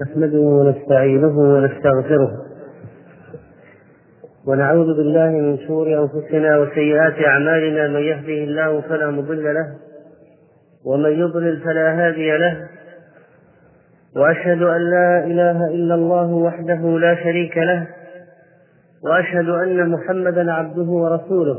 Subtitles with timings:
[0.00, 2.30] نحمده ونستعينه ونستغفره.
[4.46, 7.88] ونعوذ بالله من شرور أنفسنا وسيئات أعمالنا.
[7.88, 9.66] من يهده الله فلا مضل له
[10.84, 12.68] ومن يضلل فلا هادي له.
[14.16, 17.86] وأشهد أن لا إله إلا الله وحده لا شريك له.
[19.04, 21.58] وأشهد أن محمدا عبده ورسوله.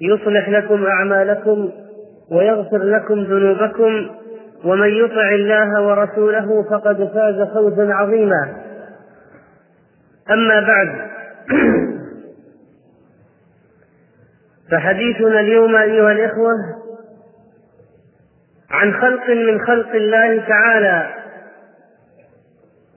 [0.00, 1.72] يصلح لكم أعمالكم
[2.30, 4.10] ويغفر لكم ذنوبكم
[4.64, 8.56] ومن يطع الله ورسوله فقد فاز فوزا عظيما.
[10.30, 11.10] أما بعد
[14.70, 16.52] فحديثنا اليوم أيها الإخوة
[18.70, 21.14] عن خلق من خلق الله تعالى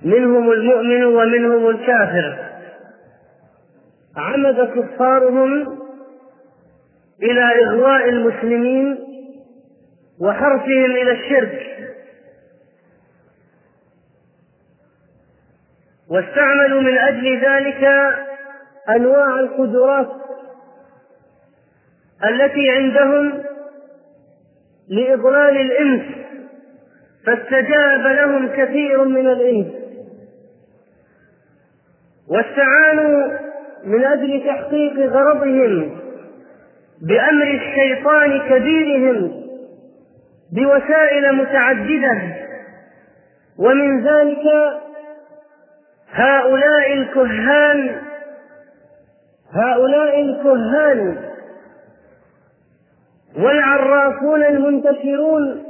[0.05, 2.37] منهم المؤمن ومنهم الكافر.
[4.17, 5.82] عمد كفارهم
[7.23, 8.97] إلى إغواء المسلمين
[10.19, 11.69] وحرفهم إلى الشرك.
[16.09, 17.83] واستعملوا من أجل ذلك
[18.89, 20.09] أنواع القدرات
[22.29, 23.43] التي عندهم
[24.87, 26.03] لإضلال الإنس
[27.25, 29.73] فاستجاب لهم كثير من الإنس.
[32.27, 33.37] واستعانوا
[33.83, 36.02] من أجل تحقيق غرضهم
[37.01, 39.43] بأمر الشيطان كبيرهم
[40.53, 42.21] بوسائل متعددة.
[43.59, 44.45] ومن ذلك
[46.11, 48.01] هؤلاء الكهان
[49.53, 51.17] هؤلاء الكهان
[53.37, 55.63] والعرافون المنتشرون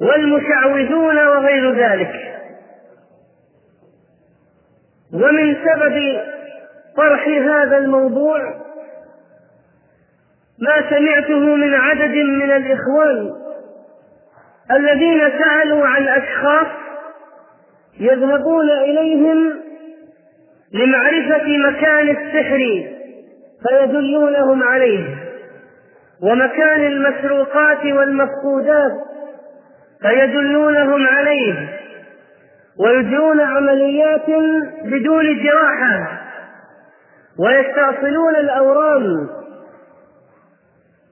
[0.00, 2.12] والمشعوذون وغير ذلك.
[5.12, 6.20] ومن سبب
[6.96, 8.69] طرح هذا الموضوع
[10.60, 13.30] ما سمعته من عدد من الإخوان
[14.70, 16.66] الذين سألوا عن أشخاص
[18.00, 19.52] يذهبون إليهم
[20.72, 22.84] لمعرفة مكان السحر
[23.68, 25.04] فيدلونهم عليه
[26.22, 28.92] ومكان المسروقات والمفقودات
[30.02, 31.68] فيدلونهم عليه
[32.78, 34.26] ويجرون عمليات
[34.84, 36.20] بدون جراحة
[37.38, 39.28] ويستأصلون الأورام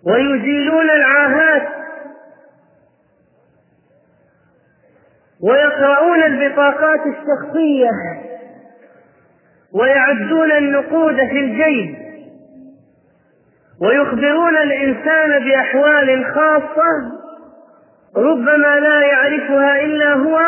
[0.06, 1.68] ويزيلون العاهات
[5.42, 7.90] ويقرؤون البطاقات الشخصية
[9.74, 11.96] ويعدون النقود في الجيب
[13.82, 17.12] ويخبرون الإنسان بأحوال خاصة
[18.16, 20.40] ربما لا يعرفها إلا هو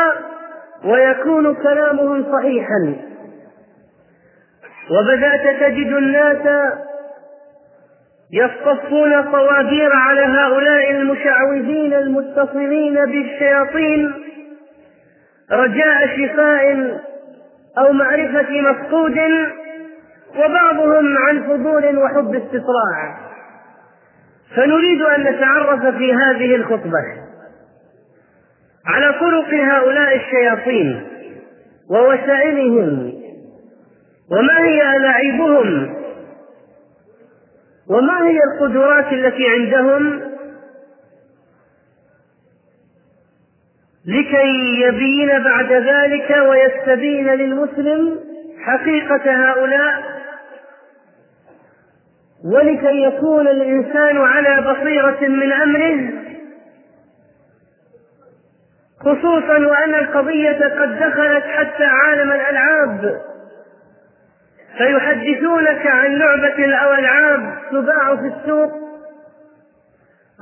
[0.84, 2.96] ويكون كلامهم صحيحا.
[4.90, 6.46] وبدأت تجد الناس
[8.32, 14.12] يصطفون طوابير على هؤلاء المشعوذين المتصلين بالشياطين.
[15.52, 17.00] رجاء شفاء
[17.78, 19.18] أو معرفة مفقود
[20.36, 23.18] وبعضهم عن فضول وحب استطلاع
[24.56, 27.02] فنريد أن نتعرف في هذه الخطبة
[28.86, 31.06] على طرق هؤلاء الشياطين
[31.90, 33.12] ووسائلهم
[34.30, 35.96] وما هي ألاعيبهم
[37.90, 40.20] وما هي القدرات التي عندهم
[44.06, 48.20] لكي يبين بعد ذلك ويستبين للمسلم
[48.60, 50.20] حقيقة هؤلاء؟
[52.44, 56.10] ولكي يكون الإنسان على بصيرة من أمره
[59.00, 63.20] خصوصا وأن القضية قد دخلت حتى عالم الألعاب.
[64.78, 68.72] فيحدثونك عن لعبة أو ألعاب تباع في السوق.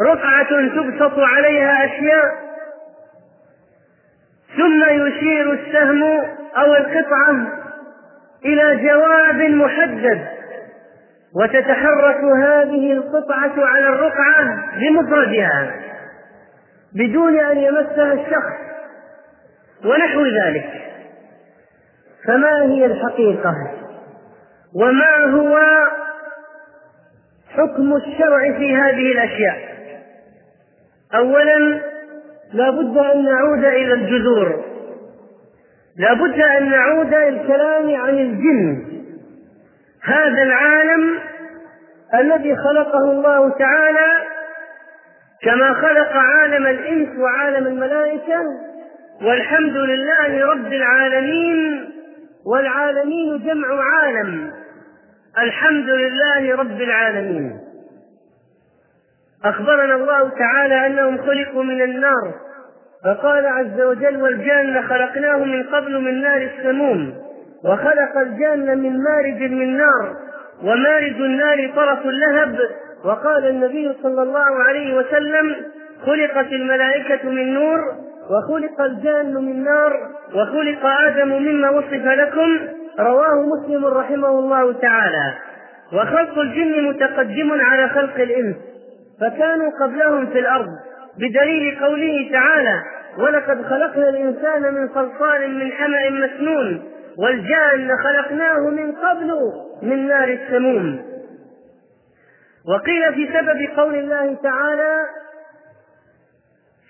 [0.03, 2.49] رقعة تبسط عليها أشياء.
[4.57, 6.03] ثم يشير السهم
[6.57, 7.47] أو القطعة
[8.45, 10.27] إلى جواب محدد.
[11.35, 15.73] وتتحرك هذه القطعة على الرقعة بمفردها
[16.95, 18.59] بدون أن يمسها الشخص
[19.85, 20.71] ونحو ذلك.
[22.27, 23.55] فما هي الحقيقة؟
[24.75, 25.59] وما هو
[27.57, 29.59] حكم الشرع في هذه الأشياء؟
[31.15, 31.81] أولا
[32.53, 34.65] لا بد أن نعود إلى الجذور.
[35.97, 38.85] لا بد أن نعود إلى الكلام عن الجن.
[40.03, 41.19] هذا العالم
[42.15, 44.13] الذي خلقه الله تعالى
[45.43, 48.45] كما خلق عالم الإنس وعالم الملائكة
[49.23, 51.91] والحمد لله رب العالمين
[52.47, 54.53] والعالمين جمع عالم.
[55.39, 57.61] الحمد لله رب العالمين.
[59.45, 62.35] أخبرنا الله تعالى أنهم خلقوا من النار.
[63.05, 67.15] فقال عز وجل والجان خلقناه من قبل من نار السموم
[67.65, 70.17] وخلق الجان من مارج من نار
[70.63, 72.59] ومارج النار طرف اللهب
[73.05, 75.57] وقال النبي صلى الله عليه وسلم
[76.07, 77.79] خلقت الملائكة من نور
[78.31, 79.93] وخلق الجان من نار
[80.35, 82.59] وخلق آدم مما وصف لكم
[82.99, 85.35] رواه مسلم رحمه الله تعالى.
[85.93, 88.57] وخلق الجن متقدم على خلق الإنس
[89.21, 90.69] فكانوا قبلهم في الأرض
[91.19, 92.83] بدليل قوله تعالى
[93.19, 96.83] ولقد خلقنا الإنسان من صلصال من حمأ مسنون
[97.19, 99.53] والجان خلقناه من قبل
[99.83, 101.03] من نار السموم.
[102.69, 104.97] وقيل في سبب قول الله تعالى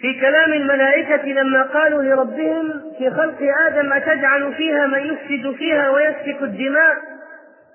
[0.00, 6.42] في كلام الملائكة لما قالوا لربهم في خلق آدم أتجعل فيها من يفسد فيها ويسفك
[6.42, 6.96] الدماء؟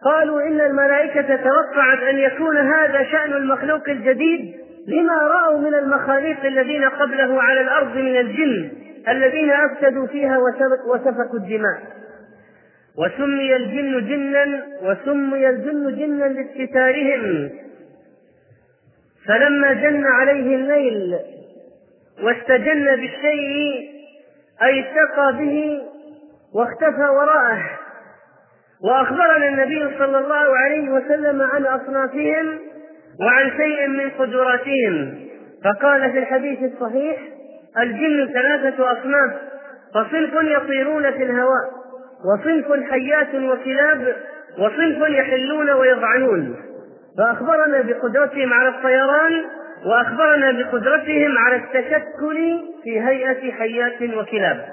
[0.06, 4.56] قالوا إن الملائكة توقعت أن يكون هذا شأن المخلوق الجديد
[4.88, 8.72] لما رأوا من المخاليق الذين قبله على الأرض من الجن
[9.08, 10.38] الذين أفسدوا فيها
[10.88, 11.80] وسفكوا الدماء.
[12.98, 17.50] وسمي الجن جنا وسمي الجن جنا لاستتارهم.
[19.28, 21.16] فلما جن عليه الليل
[22.22, 23.90] واستجن بالشيء
[24.64, 25.82] أي اتقى به
[26.56, 27.62] واختفى وراءه.
[28.84, 32.60] وأخبرنا النبي صلى الله عليه وسلم عن أصنافهم
[33.22, 35.20] وعن شيء من قدراتهم.
[35.64, 37.18] فقال في الحديث الصحيح
[37.80, 39.32] الجن ثلاثة أصناف
[39.94, 41.72] فصنف يطيرون في الهواء
[42.26, 44.16] وصنف حيات وكلاب
[44.60, 46.56] وصنف يحلون ويضعنون.
[47.18, 49.44] فأخبرنا بقدرتهم على الطيران
[49.86, 54.66] وأخبرنا بقدرتهم على التشكل في هيئة حيات وكلاب.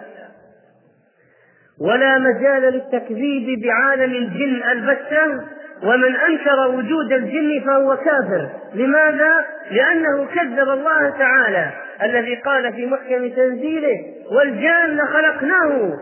[1.80, 5.44] ولا مجال للتكذيب بعالم الجن البتة
[5.82, 8.48] ومن أنكر وجود الجن فهو كافر.
[8.74, 11.70] لماذا؟ لأنه كذب الله تعالى
[12.02, 13.98] الذي قال في محكم تنزيله
[14.32, 15.98] والجان خلقناه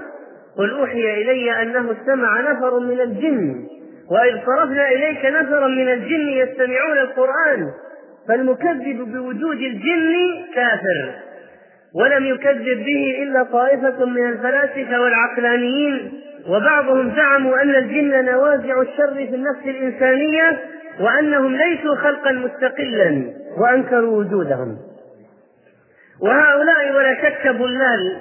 [0.59, 3.67] قل أوحي إلي أنه استمع نفر من الجن
[4.11, 7.71] وإذ صرفنا إليك نفرا من الجن يستمعون القرآن.
[8.29, 10.15] فالمكذب بوجود الجن
[10.55, 11.13] كافر
[11.95, 16.13] ولم يكذب به إلا طائفة من الفلاسفة والعقلانيين
[16.49, 20.59] وبعضهم زعموا أن الجن نوازع الشر في النفس الإنسانية
[21.01, 23.23] وأنهم ليسوا خلقا مستقلا
[23.59, 24.79] وأنكروا وجودهم.
[26.21, 28.17] وهؤلاء ولا شك ضلال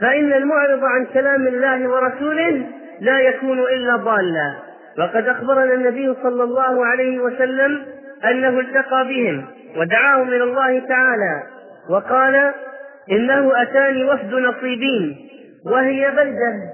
[0.00, 2.66] فإن المعرض عن كلام الله ورسوله
[3.00, 4.54] لا يكون إلا ضالا.
[4.98, 7.82] وقد أخبرنا النبي صلى الله عليه وسلم
[8.24, 9.44] أنه التقى بهم
[9.76, 11.42] ودعاهم إلى الله تعالى
[11.90, 12.52] وقال
[13.10, 15.28] إنه أتاني وفد نصيبين
[15.66, 16.72] وهي بلدة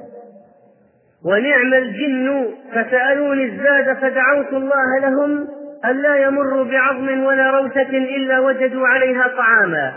[1.24, 5.48] ونعم الجن فسألوني الزاد فدعوت الله لهم
[5.84, 9.92] ألا يمروا بعظم ولا روثة إلا وجدوا عليها طعاما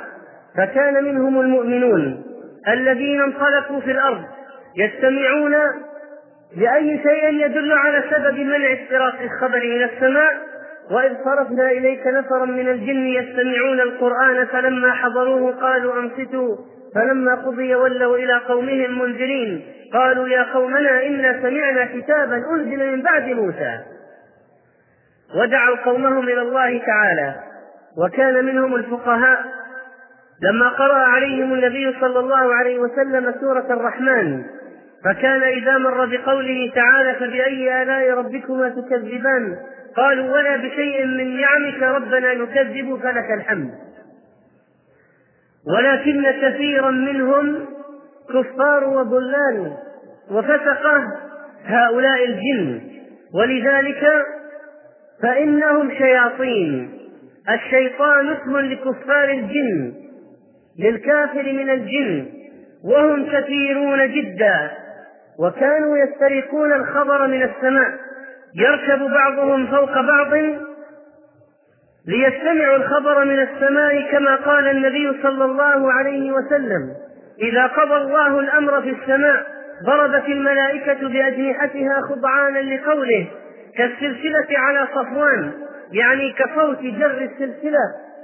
[0.58, 2.24] فكان منهم المؤمنون
[2.68, 4.24] الذين انطلقوا في الأرض
[4.78, 5.56] يستمعون
[6.58, 10.34] لأي شيء يدل على سبب منع استراق الخبر من السماء
[10.92, 16.58] وإذ صرفنا إليك نفرا من الجن يستمعون القرآن فلما حضروه قالوا أنصتوا
[16.96, 19.62] فلما قضي ولوا إلى قومهم منذرين.
[19.94, 23.80] قالوا يا قومنا إنا سمعنا كتابا أنزل من بعد موسى.
[25.36, 27.36] ودعوا قومهم إلى الله تعالى.
[27.98, 29.46] وكان منهم الفقهاء.
[30.44, 34.44] لما قرأ عليهم النبي صلى الله عليه وسلم سورة الرحمن.
[35.06, 39.58] فكان إذا مر بقوله تعالى فبأي آلاء ربكما تكذبان؟
[39.98, 43.72] قالوا ولا بشيء من نعمك ربنا نكذب فلك الحمد.
[45.68, 47.66] ولكن كثيرا منهم
[48.30, 49.78] كفار وضلال
[50.32, 51.04] وفسقة
[51.66, 52.82] هؤلاء الجن.
[53.34, 54.26] ولذلك
[55.24, 56.98] فإنهم شياطين.
[57.50, 59.94] الشيطان اسم لكفار الجن
[60.80, 62.26] للكافر من الجن
[62.86, 64.72] وهم كثيرون جدا.
[65.40, 68.11] وكانوا يسترقون الخبر من السماء.
[68.56, 70.34] يركب بعضهم فوق بعض
[72.08, 76.94] ليستمعوا الخبر من السماء كما قال النبي صلى الله عليه وسلم.
[77.42, 79.46] إذا قضى الله الأمر في السماء
[79.86, 83.28] ضربت الملائكة بأجنحتها خضعانا لقوله
[83.78, 85.52] كالسلسلة على صفوان
[85.92, 87.80] يعني كصوت جر السلسلة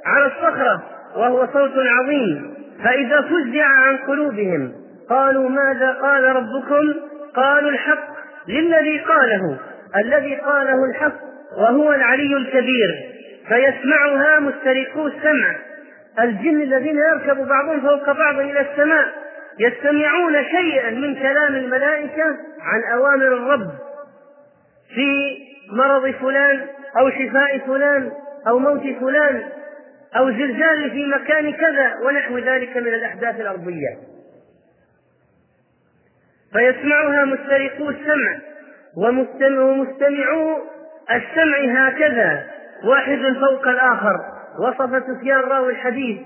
[0.05, 0.83] على الصخرة
[1.15, 2.53] وهو صوت عظيم.
[2.83, 4.71] فإذا فزع عن قلوبهم
[5.09, 6.93] قالوا ماذا قال ربكم؟
[7.35, 8.07] قالوا الحق
[8.47, 9.57] للذي قاله.
[9.95, 11.13] الذي قاله الحق
[11.57, 13.13] وهو العلي الكبير
[13.47, 15.55] فيسمعها مسترقو السمع.
[16.19, 19.05] الجن الذين يركب بعضهم فوق بعض إلى السماء
[19.59, 22.25] يستمعون شيئا من كلام الملائكة
[22.61, 23.71] عن أوامر الرب.
[24.95, 25.37] في
[25.71, 26.67] مرض فلان
[26.99, 28.11] أو شفاء فلان
[28.47, 29.43] أو موت فلان
[30.15, 33.97] أو زلزال في مكان كذا ونحو ذلك من الأحداث الأرضية.
[36.53, 38.39] فيسمعها مسترقو السمع.
[38.97, 39.83] ومستمعو
[41.11, 42.43] السمع هكذا.
[42.83, 44.15] واحد فوق الآخر.
[44.59, 46.17] وصف سفيان راوي الحديث.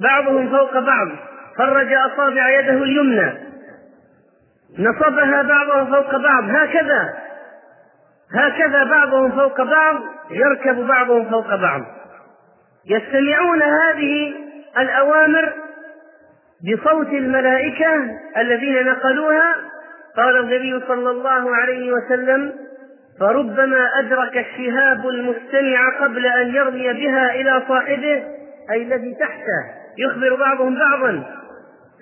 [0.00, 1.08] بعضهم فوق بعض.
[1.58, 3.32] فرج أصابع يده اليمنى.
[4.78, 6.44] نصبها بعضهم فوق بعض.
[6.44, 7.14] هكذا.
[8.34, 9.96] هكذا بعضهم فوق بعض.
[10.30, 11.82] يركب بعضهم فوق بعض.
[12.86, 14.34] يستمعون هذه
[14.78, 15.52] الأوامر
[16.62, 17.94] بصوت الملائكة
[18.36, 19.56] الذين نقلوها
[20.16, 22.52] قال النبي صلى الله عليه وسلم
[23.20, 28.22] فربما أدرك الشهاب المستمع قبل أن يرمي بها إلى صاحبه
[28.70, 29.64] أي الذي تحته
[29.98, 31.24] يخبر بعضهم بعضا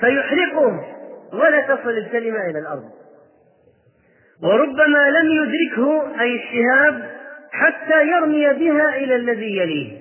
[0.01, 0.85] فيحرقه
[1.33, 2.85] ولا تصل الكلمة إلى الأرض.
[4.43, 7.11] وربما لم يدركه أي الشهاب
[7.53, 9.99] حتى يرمي بها إلى الذي يليه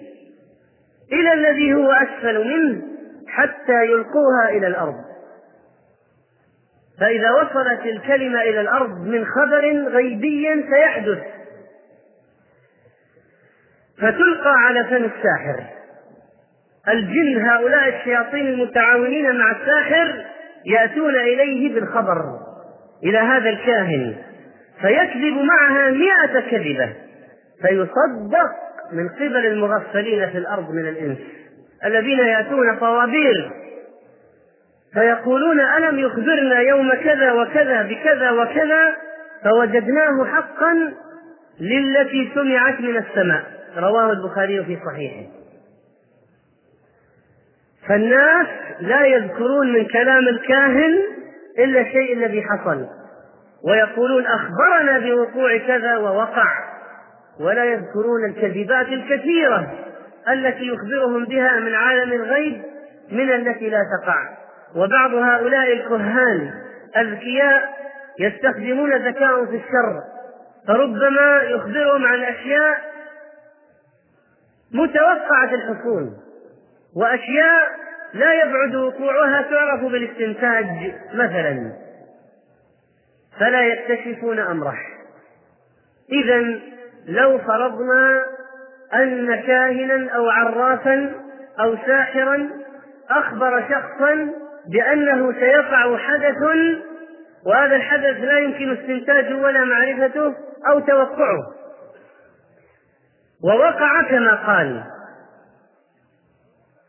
[1.11, 2.81] إلى الذي هو أسفل منه
[3.27, 5.12] حتى يلقوها إلى الأرض.
[6.99, 11.19] فإذا وصلت الكلمة إلى الأرض من خبر غيبي سيحدث.
[13.97, 15.63] فتلقى على فم الساحر.
[16.87, 20.25] الجن هؤلاء الشياطين المتعاونين مع الساحر
[20.65, 22.39] يأتون إليه بالخبر
[23.03, 24.15] إلى هذا الكاهن
[24.81, 26.93] فيكذب معها مئة كذبة
[27.61, 28.51] فيصدق
[28.91, 31.17] من قبل المغفلين في الأرض من الإنس
[31.85, 33.51] الذين يأتون طوابير.
[34.93, 38.95] فيقولون ألم يخبرنا يوم كذا وكذا بكذا وكذا
[39.43, 40.93] فوجدناه حقا
[41.59, 43.43] للتي سمعت من السماء.
[43.77, 45.27] رواه البخاري في صحيحه.
[47.87, 48.47] فالناس
[48.79, 50.99] لا يذكرون من كلام الكاهن
[51.59, 52.85] إلا الشيء الذي حصل
[53.69, 56.73] ويقولون أخبرنا بوقوع كذا ووقع
[57.39, 59.73] ولا يذكرون الكذبات الكثيرة
[60.29, 62.61] التي يخبرهم بها من عالم الغيب
[63.11, 64.42] من التي لا تقع.
[64.75, 66.53] وبعض هؤلاء الكهان
[66.97, 67.73] أذكياء
[68.19, 70.01] يستخدمون ذكاء في الشر
[70.67, 72.93] فربما يخبرهم عن أشياء
[74.71, 76.09] متوقعة الحصول
[76.95, 81.71] وأشياء لا يبعد وقوعها تعرف بالاستنتاج مثلا
[83.39, 84.77] فلا يكتشفون أمره.
[86.11, 86.59] إذا
[87.07, 88.25] لو فرضنا
[88.93, 91.11] أن كاهنا أو عرافا
[91.59, 92.49] أو ساحرا
[93.09, 96.37] أخبر شخصا بأنه سيقع حدث
[97.45, 100.35] وهذا الحدث لا يمكن استنتاجه ولا معرفته
[100.69, 101.53] أو توقعه.
[103.43, 104.83] ووقع كما قال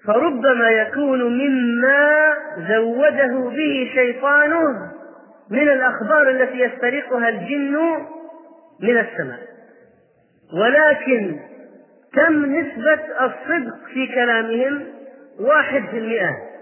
[0.07, 2.35] فربما يكون مما
[2.69, 4.93] زوده به شيطانه
[5.51, 7.77] من الأخبار التي يسترقها الجن
[8.81, 9.41] من السماء.
[10.61, 11.41] ولكن
[12.15, 14.87] كم نسبة الصدق في كلامهم؟
[15.41, 16.54] واحد في المئة.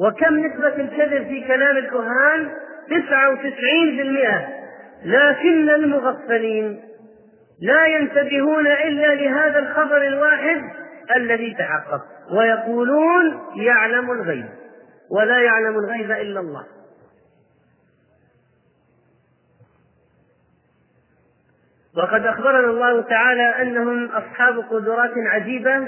[0.00, 2.50] وكم نسبة الكذب في كلام الكهان
[2.90, 4.48] تسعة وتسعين في المئة
[5.04, 6.80] لكن المغفلين
[7.62, 10.62] لا ينتبهون إلا لهذا الخبر الواحد
[11.16, 12.02] الذي تحقق.
[12.38, 14.48] ويقولون يعلم الغيب
[15.10, 16.66] ولا يعلم الغيب إلا الله.
[21.96, 25.86] وقد أخبرنا الله تعالى أنهم أصحاب قدرات عجيبة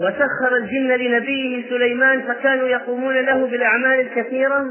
[0.00, 4.66] وسخر الجن لنبيه سليمان فكانوا يقومون له بالأعمال الكثيرة.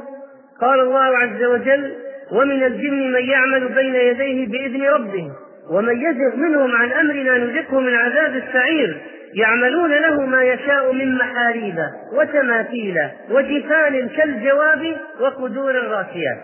[0.62, 1.94] قال الله عز وجل
[2.32, 5.32] ومن الجن من يعمل بين يديه بإذن ربه
[5.70, 9.02] ومن يزغ منهم عن أمرنا نذقه من عذاب السعير.
[9.36, 11.76] يعملون له ما يشاء من محاريب
[12.14, 16.38] وتماثيل وجفان كالجواب وقدور الراسيات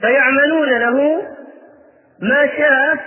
[0.00, 1.22] فيعملون له
[2.22, 2.98] ما شاء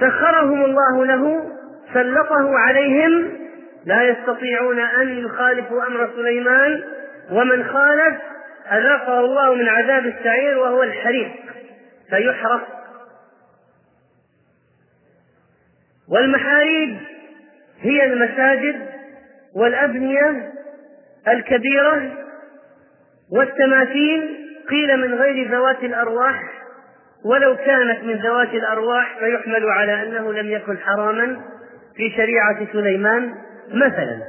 [0.00, 1.50] سخرهم الله له
[1.94, 3.38] سلطه عليهم
[3.84, 6.82] لا يستطيعون أن يخالفوا أمر سليمان
[7.30, 8.14] ومن خالف
[8.72, 11.32] أذاقه الله من عذاب السعير وهو الحريق
[12.10, 12.68] فيحرق.
[16.08, 16.98] والمحاريب
[17.80, 18.86] هي المساجد
[19.54, 20.52] والأبنية
[21.28, 22.12] الكبيرة
[23.32, 24.38] والتماثيل
[24.70, 26.42] قيل من غير ذوات الأرواح
[27.24, 31.42] ولو كانت من ذوات الأرواح فيحمل على أنه لم يكن حراما.
[31.96, 33.34] في شريعة سليمان
[33.74, 34.22] مثلا.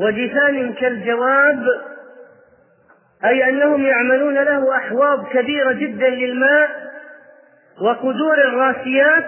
[0.00, 1.64] وجفان كالجواب
[3.24, 6.68] أي أنهم يعملون له أحواض كبيرة جدا للماء
[7.82, 9.24] وقدور راسيات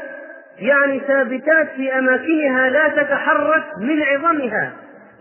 [0.59, 4.73] يعني ثابتات في أماكنها لا تتحرك من عظمها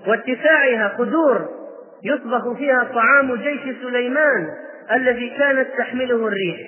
[0.08, 1.50] واتساعها قدور
[2.04, 4.50] يطبخ فيها طعام جيش سليمان
[4.92, 6.60] الذي كانت تحمله الريح.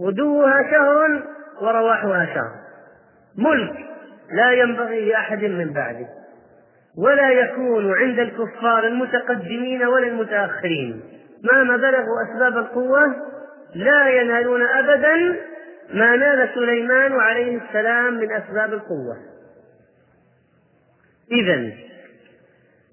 [0.00, 1.22] غدوها شهر
[1.60, 2.52] ورواحها شهر.
[3.38, 3.87] ملك.
[4.32, 6.06] لا ينبغي لأحد من بعده
[6.98, 11.02] ولا يكون عند الكفار المتقدمين ولا المتأخرين.
[11.52, 13.16] مهما بلغوا أسباب القوة
[13.74, 15.36] لا ينالون أبدا
[15.94, 19.16] ما نال سليمان عليه السلام من أسباب القوة.
[21.32, 21.70] إذا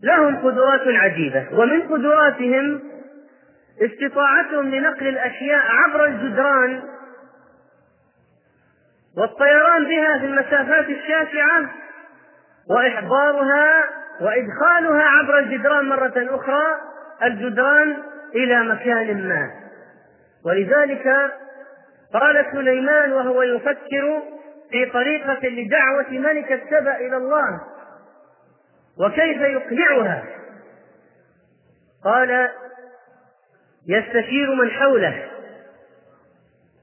[0.03, 2.81] لهم قدرات عجيبة ومن قدراتهم
[3.81, 6.81] استطاعتهم لنقل الأشياء عبر الجدران
[9.17, 11.69] والطيران بها في المسافات الشاسعة
[12.69, 13.83] وإحضارها
[14.21, 16.65] وإدخالها عبر الجدران مرة أخرى
[17.23, 17.97] الجدران
[18.35, 19.51] إلى مكان ما.
[20.45, 21.31] ولذلك
[22.13, 24.23] قال سليمان وهو يفكر
[24.71, 27.61] في طريقة لدعوة ملكة سبأ إلى الله
[28.99, 30.23] وكيف يقنعها؟
[32.03, 32.49] قال
[33.87, 35.25] يستشير من حوله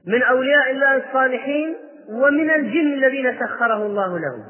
[0.07, 1.75] من أولياء الله الصالحين
[2.09, 4.43] ومن الجن الذين سخره الله لهم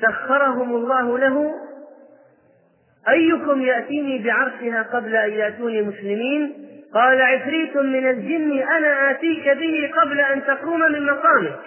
[0.00, 1.54] سخرهم الله له.
[3.08, 10.20] أيكم يأتيني بعرشها قبل أن يأتوني مسلمين؟ قال عفريت من الجن أنا آتيك به قبل
[10.20, 11.58] أن تقوم من مقامك.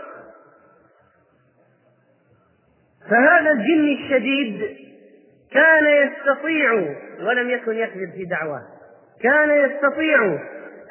[3.10, 4.78] فهذا الجن الشديد
[5.52, 6.74] كان يستطيع
[7.22, 8.62] ولم يكن يكذب في دعواه
[9.22, 10.40] كان يستطيع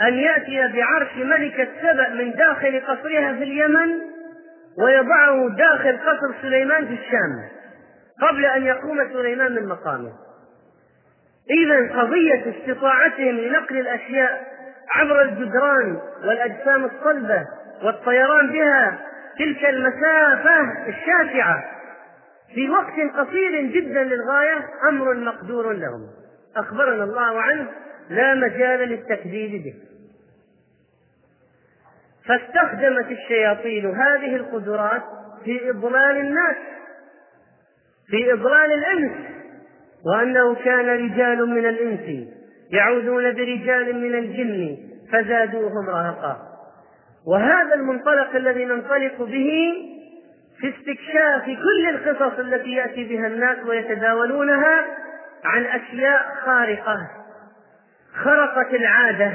[0.03, 4.15] أن يأتي بعرش ملكة سبأ من داخل قصرها في اليمن
[4.79, 7.49] ويضعه داخل قصر سليمان في الشام
[8.23, 10.13] قبل أن يقوم سليمان من مقامه.
[11.51, 14.55] إذا قضية استطاعتهم لنقل الأشياء
[14.95, 17.47] عبر الجدران والأجسام الصلبة
[17.83, 18.99] والطيران بها
[19.38, 21.64] تلك المسافة الشاسعة.
[22.55, 26.07] في وقت قصير جدا للغاية أمر مقدور لهم.
[26.57, 27.66] أخبرنا الله عنه
[28.11, 29.75] لا مجال للتكذيب به.
[32.29, 35.03] فاستخدمت الشياطين هذه القدرات
[35.45, 36.57] في إضلال الناس
[38.07, 39.13] في إضلال الإنس
[40.07, 42.29] وأنه كان رجال من الإنس
[42.71, 44.77] يعوذون برجال من الجن
[45.13, 46.37] فزادوهم رهقا.
[47.27, 49.75] وهذا المنطلق الذي ننطلق به
[50.61, 54.85] في استكشاف كل القصص التي يأتي بها الناس ويتداولونها
[55.45, 56.97] عن أشياء خارقة
[58.15, 59.33] خرقت العادة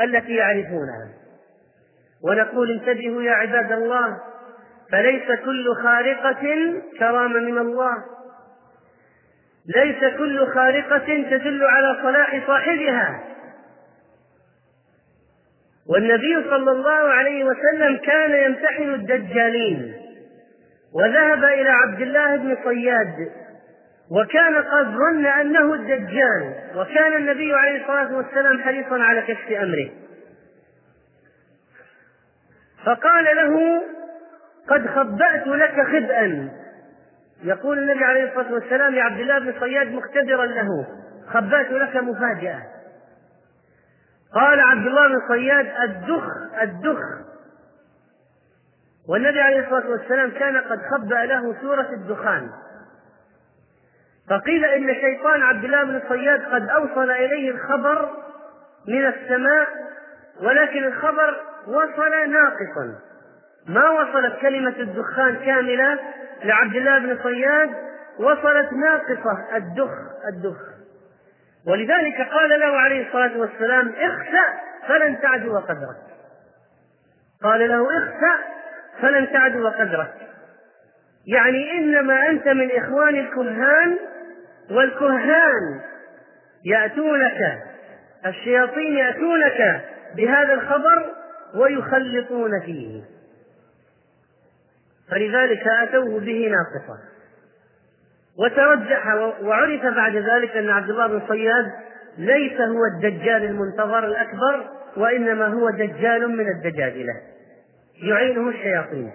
[0.00, 1.08] التي يعرفونها.
[2.28, 4.16] ونقول انتبهوا يا عباد الله
[4.92, 7.94] فليس كل خارقة كرامة من الله.
[9.76, 13.20] ليس كل خارقة تدل على صلاح صاحبها.
[15.88, 19.94] والنبي صلى الله عليه وسلم كان يمتحن الدجالين
[20.94, 23.30] وذهب إلى عبد الله بن صياد
[24.10, 30.05] وكان قد ظن أنه الدجال وكان النبي عليه الصلاة والسلام حريصا على كشف أمره.
[32.86, 33.82] فقال له
[34.68, 36.50] قد خبأت لك خبئا.
[37.42, 40.86] يقول النبي عليه الصلاة والسلام لعبد الله بن صياد مختبرا له
[41.28, 42.62] خبأت لك مفاجأة.
[44.34, 46.24] قال عبد الله بن صياد الدخ
[46.62, 47.00] الدخ.
[49.08, 52.50] والنبي عليه الصلاة والسلام كان قد خبأ له سورة الدخان.
[54.30, 58.10] فقيل إن شيطان عبد الله بن صياد قد أوصل إليه الخبر
[58.88, 59.68] من السماء
[60.42, 62.98] ولكن الخبر وصل ناقصا.
[63.68, 65.98] ما وصلت كلمة الدخان كاملة
[66.44, 67.70] لعبد الله بن صياد
[68.18, 69.90] وصلت ناقصة الدخ
[70.28, 70.58] الدخ.
[71.66, 75.96] ولذلك قال له عليه الصلاة والسلام اخسأ فلن تعدو قدرك.
[77.42, 78.44] قال له اخسأ
[79.00, 80.14] فلن تعدو قدرك.
[81.26, 83.96] يعني إنما أنت من إخوان الكهان
[84.70, 85.80] والكهان
[86.64, 87.58] يأتونك
[88.26, 89.80] الشياطين يأتونك
[90.16, 91.06] بهذا الخبر
[91.54, 93.02] ويخلطون فيه.
[95.10, 96.98] فلذلك أتوه به ناقصا.
[98.38, 99.06] وترجح
[99.42, 101.72] وعرف بعد ذلك أن عبد الله بن صياد
[102.18, 107.14] ليس هو الدجال المنتظر الأكبر وإنما هو دجال من الدجاجلة.
[108.02, 109.12] يعينه الشياطين.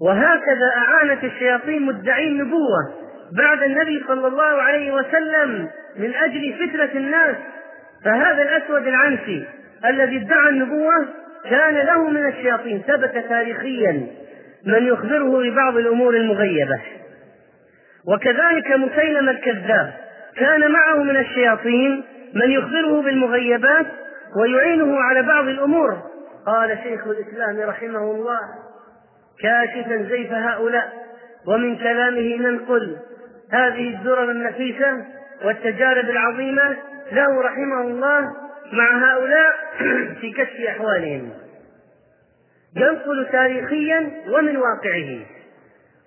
[0.00, 2.94] وهكذا أعانت الشياطين مدعي النبوة
[3.36, 7.36] بعد النبي صلى الله عليه وسلم من أجل فتنة الناس.
[8.04, 9.48] فهذا الأسود العنسي
[9.84, 14.06] الذي ادعى النبوة كان له من الشياطين ثبت تاريخيا
[14.66, 16.80] من يخبره ببعض الأمور المغيبة.
[18.06, 19.92] وكذلك مسيلم الكذاب
[20.36, 23.86] كان معه من الشياطين من يخبره بالمغيبات
[24.36, 26.02] ويعينه على بعض الأمور.
[26.46, 28.40] قال شيخ الإسلام رحمه الله
[29.42, 30.92] كاشفا زيف هؤلاء
[31.46, 32.96] ومن كلامه ننقل
[33.52, 35.04] هذه الدرر النفيسة
[35.44, 36.76] والتجارب العظيمة
[37.12, 38.32] له رحمه الله
[38.72, 39.54] مع هؤلاء
[40.20, 41.30] في كشف أحوالهم.
[42.76, 45.18] ينقل تاريخيا ومن واقعه.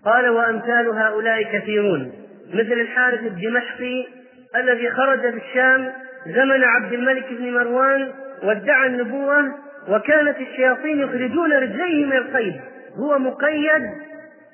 [0.06, 2.12] قال وأمثال هؤلاء كثيرون
[2.54, 4.08] مثل الحارث الدمشقي
[4.56, 5.92] الذي خرج في الشام
[6.26, 8.12] زمن عبد الملك بن مروان
[8.44, 9.56] وادعى النبوة
[9.90, 12.62] وكانت الشياطين يخرجون رجليه من القيد
[12.96, 13.92] هو مقيد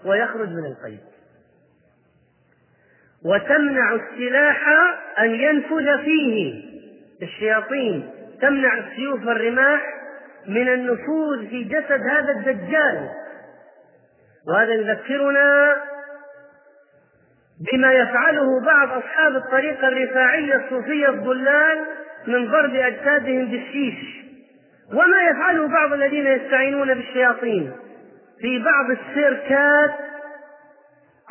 [0.06, 1.00] ويخرج من القيد.
[3.26, 4.68] وتمنع السلاح
[5.20, 6.71] أن ينفذ فيه.
[7.22, 8.10] الشياطين
[8.42, 9.82] تمنع السيوف والرماح
[10.48, 13.10] من النفوذ في جسد هذا الدجال.
[14.48, 15.76] وهذا يذكرنا
[17.72, 21.86] بما يفعله بعض أصحاب الطريقة الرفاعية الصوفية الضلال
[22.28, 24.22] من ضرب أجسادهم بالشيش.
[24.94, 27.72] وما يفعله بعض الذين يستعينون بالشياطين
[28.42, 29.92] في بعض السيركات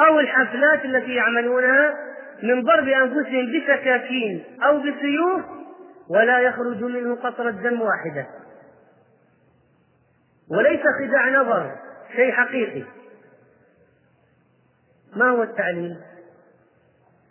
[0.01, 1.97] أو الحفلات التي يعملونها
[2.43, 5.43] من ضرب أنفسهم بسكاكين أو بسيوف
[6.11, 8.27] ولا يخرج منه قطرة دم واحدة.
[10.51, 11.77] وليس خداع نظر
[12.17, 12.85] شيء حقيقي.
[15.17, 15.97] ما هو التعليل؟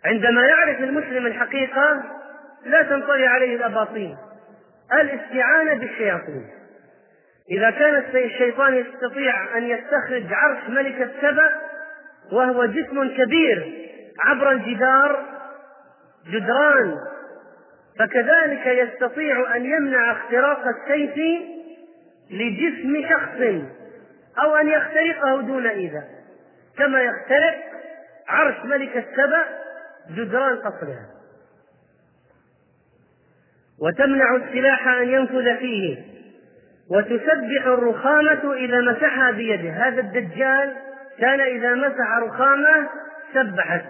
[0.04, 2.02] عندما يعرف المسلم الحقيقة
[2.64, 4.16] لا تنطلي عليه الأباطيل.
[4.92, 6.50] الاستعانة بالشياطين.
[7.50, 11.50] إذا كان الشيطان يستطيع أن يستخرج عرش ملكة سبأ
[12.32, 13.88] وهو جسم كبير
[14.24, 15.24] عبر الجدار
[16.26, 16.96] جدران
[17.98, 21.14] فكذلك يستطيع أن يمنع اختراق السيف
[22.30, 23.64] لجسم شخص
[24.42, 26.08] أو أن يخترقه دون إيذاء
[26.78, 27.54] كما يخترق
[28.28, 29.44] عرش ملكة سبأ
[30.16, 31.06] جدران قصرها
[33.80, 35.96] وتمنع السلاح أن ينفذ فيه
[36.90, 39.70] وتسبح الرخامة إذا مسحها بيده.
[39.70, 40.76] هذا الدجال
[41.18, 42.88] كان إذا مسح رخامة
[43.34, 43.84] سبحت.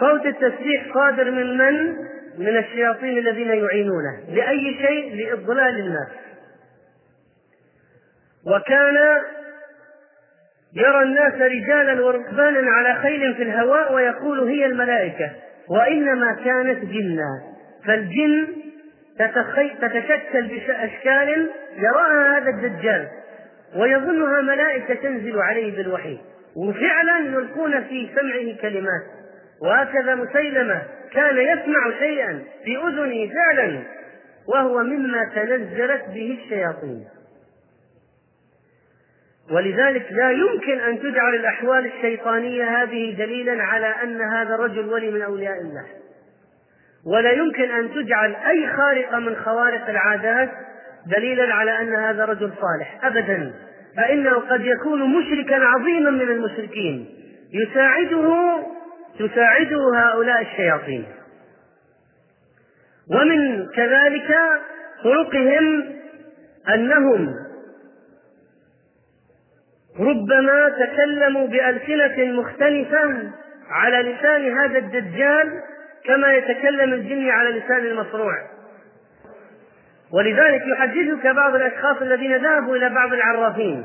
[0.00, 1.96] صوت التسبيح صادر من من؟
[2.38, 4.20] من الشياطين الذين يعينونه.
[4.28, 6.08] لأي شيء؟ لإضلال الناس.
[8.46, 8.96] وكان
[10.76, 15.30] يرى الناس رجالا وركبانا على خيل في الهواء ويقول هي الملائكة
[15.68, 17.42] وإنما كانت جنا
[17.86, 18.48] فالجن
[19.80, 23.08] تتشكل بأشكال يراها هذا الدجال
[23.76, 26.18] ويظنها ملائكة تنزل عليه بالوحي.
[26.56, 29.23] وفعلا يلقون في سمعه كلمات.
[29.62, 33.82] وهكذا مسيلمة كان يسمع شيئا في أذنه فعلا
[34.48, 37.04] وهو مما تنزلت به الشياطين.
[39.50, 45.22] ولذلك لا يمكن أن تجعل الأحوال الشيطانية هذه دليلا على أن هذا الرجل ولي من
[45.22, 45.84] أولياء الله.
[47.06, 50.50] ولا يمكن أن تجعل أي خارقة من خوارق العادات
[51.16, 53.04] دليلا على أن هذا رجل صالح.
[53.04, 53.52] أبدا.
[53.96, 57.08] فإنه قد يكون مشركا عظيما من المشركين.
[57.52, 58.58] يساعده
[59.18, 61.04] تساعده هؤلاء الشياطين.
[63.10, 64.38] ومن كذلك
[65.04, 65.94] طرقهم
[66.74, 67.34] أنهم
[70.00, 73.32] ربما تكلموا بألسنة مختلفة
[73.68, 75.62] على لسان هذا الدجال
[76.04, 78.34] كما يتكلم الجن على لسان المصروع.
[80.12, 83.84] ولذلك يحدثك بعض الأشخاص الذين ذهبوا إلى بعض العرافين.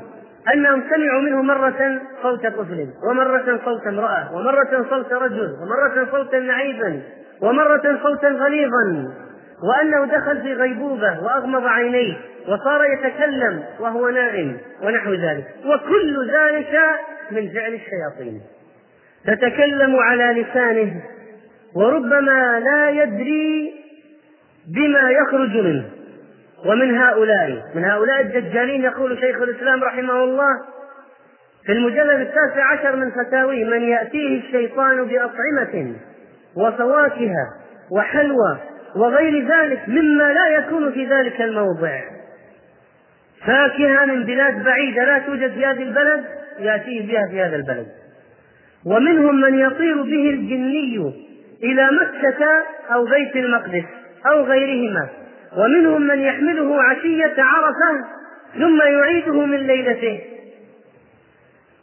[0.54, 7.02] أنهم سمعوا منه مرة صوت طفل ومرة صوت امرأة ومرة صوت رجل ومرة صوتا نعيبا
[7.40, 9.14] ومرة صوتا غليظا.
[9.62, 12.16] وأنه دخل في غيبوبة وأغمض عينيه
[12.48, 15.44] وصار يتكلم وهو نائم ونحو ذلك.
[15.66, 16.78] وكل ذلك
[17.30, 18.40] من فعل الشياطين.
[19.26, 21.02] تتكلم على لسانه
[21.74, 23.74] وربما لا يدري
[24.74, 25.84] بما يخرج منه.
[26.66, 30.50] ومن هؤلاء من هؤلاء الدجالين يقول شيخ الإسلام رحمه الله
[31.66, 35.94] في المجلد التاسع عشر من فتاويه من يأتيه الشيطان بأطعمة
[36.56, 37.34] وفواكه
[37.90, 38.58] وحلوى
[38.96, 42.00] وغير ذلك مما لا يكون في ذلك الموضع.
[43.46, 46.24] فاكهة من بلاد بعيدة لا توجد في هذه البلد؟
[46.58, 47.86] يأتيه بها في هذا البلد.
[48.86, 51.12] ومنهم من يطير به الجني
[51.62, 52.46] إلى مكة
[52.94, 53.84] أو بيت المقدس
[54.26, 55.08] أو غيرهما.
[55.56, 58.04] ومنهم من يحمله عشية عرفة
[58.58, 60.20] ثم يعيده من ليلته.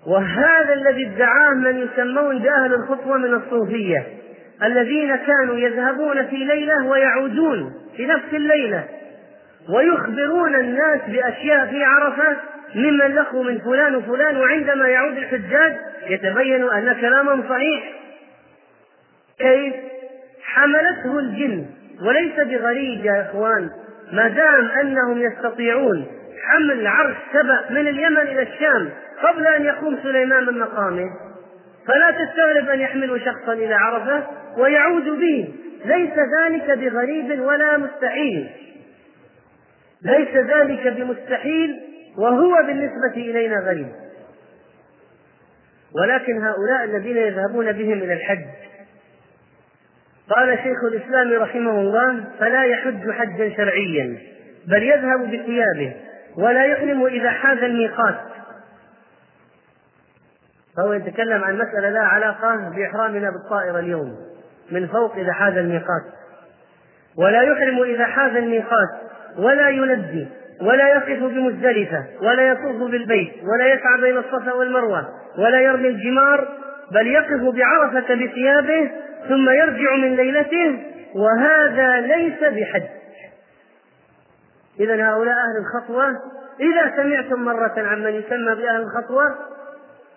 [0.08, 4.08] وهذا الذي ادعاه من يسمون بأهل الخطوة من الصوفية
[4.64, 8.84] الذين كانوا يذهبون في ليلة ويعودون في نفس الليلة
[9.70, 12.38] ويخبرون الناس بأشياء في عرفة
[12.76, 15.76] ممن لقوا من فلان وفلان وعندما يعود الحجاج
[16.10, 17.84] يتبين أن كلامهم صحيح.
[19.40, 19.74] كيف؟
[20.44, 21.66] حملته الجن.
[22.02, 23.70] وليس بغريب يا إخوان
[24.12, 26.06] ما دام أنهم يستطيعون
[26.44, 28.90] حمل عرش سبأ من اليمن إلى الشام
[29.24, 31.10] قبل أن يقوم سليمان من مقامه
[31.88, 34.24] فلا تستغرب أن يحملوا شخصا إلى عرفة
[34.58, 35.54] ويعود به.
[35.86, 38.50] ليس ذلك بغريب ولا مستحيل.
[40.02, 41.80] ليس ذلك بمستحيل
[42.18, 43.88] وهو بالنسبة إلينا غريب.
[46.02, 48.46] ولكن هؤلاء الذين يذهبون بهم إلى الحج
[50.30, 54.18] قال شيخ الإسلام رحمه الله فلا يحج حجا شرعيا
[54.68, 55.96] بل يذهب بثيابه
[56.38, 58.16] ولا يحرم إذا حاز الميقات.
[60.78, 64.16] فهو يتكلم عن مسألة لها علاقة بإحرامنا بالطائرة اليوم
[64.72, 66.04] من فوق إذا حاز الميقات.
[67.18, 68.90] ولا يحرم إذا حاز الميقات
[69.38, 70.28] ولا يلبي
[70.62, 76.48] ولا يقف بمزدلفة ولا يطوف بالبيت ولا يسعى بين الصفا والمروة ولا يرمي الجمار
[76.92, 78.92] بل يقف بعرفة بثيابه
[79.30, 80.80] ثم يرجع من ليلته
[81.16, 82.84] وهذا ليس بحج.
[84.80, 86.08] إذا هؤلاء أهل الخطوة
[86.60, 89.36] إذا سمعتم مرة عن من يسمى بأهل الخطوة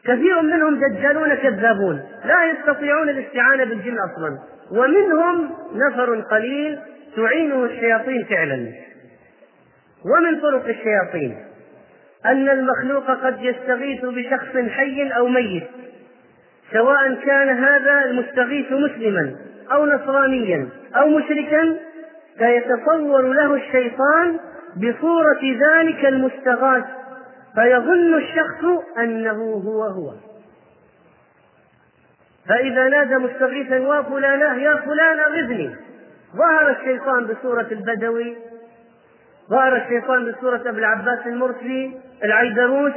[0.04, 4.38] كثير منهم دجالون كذابون لا يستطيعون الاستعانة بالجن أصلا.
[4.72, 6.78] ومنهم نفر قليل
[7.16, 8.72] تعينه الشياطين فعلا.
[10.04, 11.36] ومن طرق الشياطين؟
[12.26, 15.68] أن المخلوق قد يستغيث بشخص حي أو ميت.
[16.72, 19.36] سواء كان هذا المستغيث مسلما
[19.72, 21.76] أو نصرانيا أو مشركا
[22.38, 24.38] فيتصور له الشيطان
[24.76, 26.84] بصورة ذلك المستغاث
[27.54, 28.64] فيظن الشخص
[28.98, 30.12] أنه هو هو.
[32.48, 35.70] فإذا نادى مستغيثا وفلانة يا فلان أغثني
[36.36, 38.36] ظهر الشيطان بصورة البدوي
[39.50, 42.92] ظهر الشيطان بصورة أبي العباس المرسي العيدروس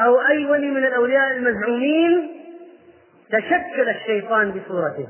[0.00, 2.39] أو أي ولي من الأولياء المزعومين.
[3.32, 5.08] تشكل الشيطان بصورته.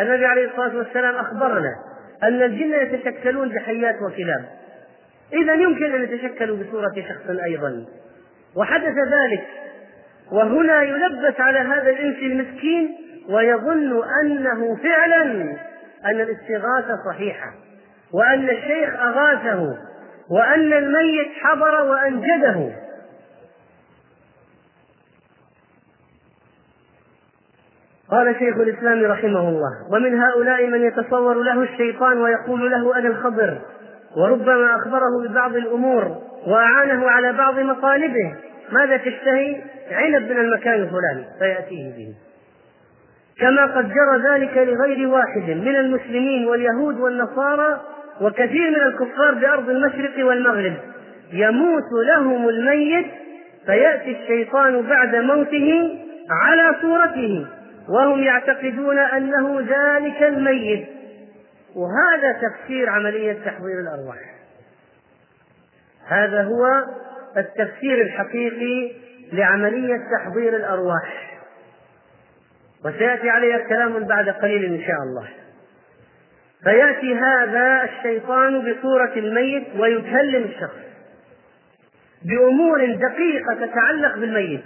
[0.00, 1.74] النبي عليه الصلاة والسلام أخبرنا
[2.22, 4.44] أن الجن يتشكلون بحيات وكلاب.
[5.32, 7.84] إذا يمكن أن يتشكلوا بصورة شخص أيضا.
[8.56, 9.46] وحدث ذلك.
[10.32, 12.96] وهنا يلبس على هذا الإنس المسكين
[13.28, 15.22] ويظن أنه فعلا
[16.06, 17.52] أن الاستغاثة صحيحة.
[18.12, 19.76] وأن الشيخ أغاثه.
[20.30, 22.72] وأن الميت حضر وأنجده.
[28.10, 33.58] قال شيخ الإسلام رحمه الله ومن هؤلاء من يتصور له الشيطان ويقول له أنا الخضر
[34.16, 36.16] وربما أخبره ببعض الأمور
[36.46, 38.34] وأعانه على بعض مطالبه
[38.72, 39.56] ماذا تشتهي؟
[39.90, 42.14] عنب من المكان الفلاني فيأتيه به
[43.40, 47.80] كما قد جرى ذلك لغير واحد من المسلمين واليهود والنصارى
[48.20, 50.74] وكثير من الكفار بأرض المشرق والمغرب
[51.32, 53.06] يموت لهم الميت
[53.66, 55.98] فيأتي الشيطان بعد موته
[56.30, 57.46] على صورته
[57.88, 60.88] وهم يعتقدون أنه ذلك الميت.
[61.74, 64.34] وهذا تفسير عملية تحضير الأرواح.
[66.08, 66.84] هذا هو
[67.36, 68.92] التفسير الحقيقي
[69.32, 71.38] لعملية تحضير الأرواح.
[72.84, 75.28] وسيأتي عليها كلام بعد قليل إن شاء الله.
[76.64, 80.78] فيأتي هذا الشيطان بصورة الميت ويكلم الشخص.
[82.24, 84.60] بأمور دقيقة تتعلق بالميت.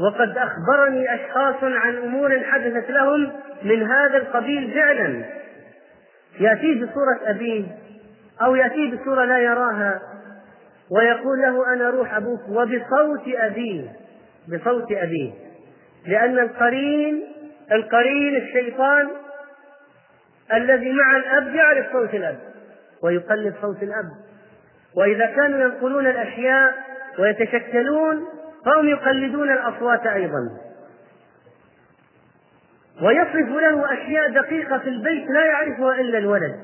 [0.00, 3.32] وقد أخبرني أشخاص عن أمور حدثت لهم
[3.62, 5.24] من هذا القبيل فعلا.
[6.40, 7.64] يأتيه بصورة أبيه
[8.42, 10.00] أو يأتيه بصورة لا يراها
[10.90, 13.92] ويقول له أنا روح أبوك وبصوت أبيه
[14.48, 15.32] بصوت أبيه
[16.06, 17.22] لأن القرين
[17.72, 19.08] القرين الشيطان
[20.52, 22.38] الذي مع الأب يعرف صوت الأب
[23.02, 24.10] ويقلد صوت الأب.
[24.96, 26.74] وإذا كانوا ينقلون الأشياء
[27.18, 28.24] ويتشكلون
[28.68, 30.50] فهم يقلدون الأصوات أيضا.
[33.02, 36.56] ويصف له أشياء دقيقة في البيت لا يعرفها إلا الولد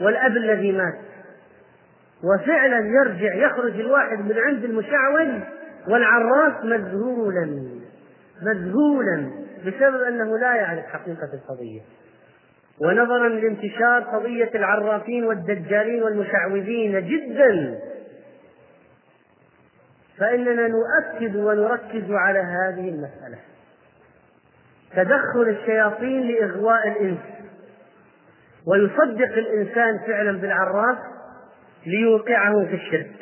[0.00, 0.98] والأب الذي مات.
[2.24, 5.40] وفعلا يرجع يخرج الواحد من عند المشعوذ
[5.88, 7.70] والعراس مذهولا
[8.42, 9.30] مذهولا
[9.66, 11.80] بسبب أنه لا يعرف حقيقة القضية.
[12.80, 17.78] ونظرا لانتشار قضية العرافين والدجالين والمشعوذين جدا.
[20.20, 23.38] فإننا نؤكد ونركز على هذه المسألة.
[24.96, 27.18] تدخل الشياطين لإغواء الإنس.
[28.66, 30.98] ويصدق الإنسان فعلا بالعراف
[31.86, 33.12] ليوقعه في الشرك.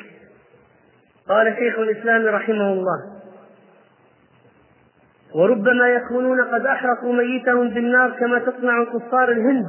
[1.29, 3.19] قال شيخ الإسلام رحمه الله
[5.35, 9.65] وربما يكونون قد أحرقوا ميتهم بالنار كما تصنع كفار الهند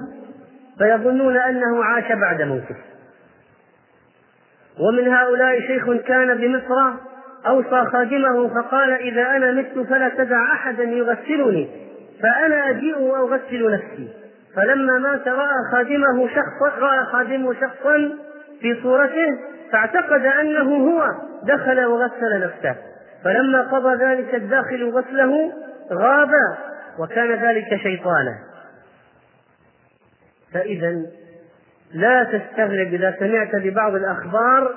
[0.79, 2.77] فيظنون أنه عاش بعد موته.
[4.79, 6.93] ومن هؤلاء شيخ كان بمصر
[7.46, 11.68] أوصى خادمه فقال إذا أنا مت فلا تدع أحدا يغسلني
[12.22, 14.09] فأنا أجيء وأغسل نفسي.
[14.57, 18.12] فلما مات رأى خادمه شخصا رأى خادمه شخصا
[18.61, 19.38] في صورته
[19.72, 21.05] فاعتقد أنه هو
[21.42, 22.76] دخل وغسل نفسه.
[23.24, 25.53] فلما قضى ذلك الداخل غسله
[25.92, 26.31] غاب
[26.98, 28.38] وكان ذلك شيطانا.
[30.55, 31.03] فإذا
[31.94, 34.74] لا تستغرب إذا سمعت ببعض الأخبار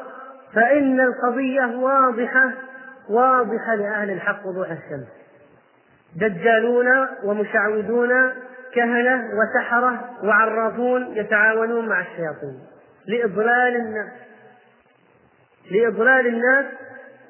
[0.56, 2.52] فإن القضية واضحة
[3.10, 5.08] واضحة لأهل الحق وضوح الشمس.
[6.16, 8.10] دجالون ومشعوذون
[8.76, 12.60] كهنة وسحرة وعرافون يتعاونون مع الشياطين.
[13.08, 14.12] لإضلال الناس.
[15.72, 16.66] لإضلال الناس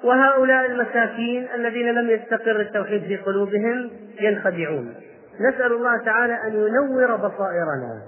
[0.03, 4.95] وهؤلاء المساكين الذين لم يستقر التوحيد في قلوبهم ينخدعون.
[5.39, 8.01] نسأل الله تعالى أن ينور بصائرنا.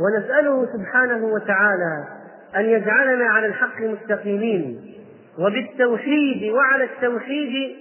[0.00, 2.21] ونسأله سبحانه وتعالى
[2.56, 4.94] أن يجعلنا على الحق مستقيمين.
[5.38, 7.76] وبالتوحيد وعلى التوحيد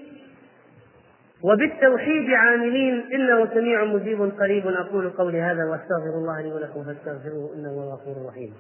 [1.43, 3.13] وبالتوحيد عاملين.
[3.13, 4.67] إنه سميع مجيب قريب.
[4.67, 8.53] أقول قولي هذا وأستغفر الله لي ولكم فاستغفروه إنه هو الغفور الرحيم.